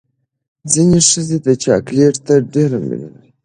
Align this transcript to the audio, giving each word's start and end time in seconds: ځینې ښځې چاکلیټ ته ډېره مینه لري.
ځینې 0.71 0.99
ښځې 1.09 1.37
چاکلیټ 1.63 2.15
ته 2.25 2.33
ډېره 2.53 2.77
مینه 2.87 3.07
لري. 3.13 3.29